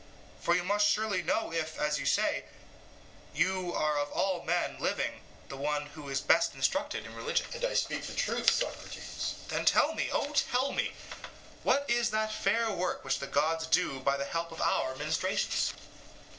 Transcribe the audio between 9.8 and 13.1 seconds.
me then, oh tell me what is that fair work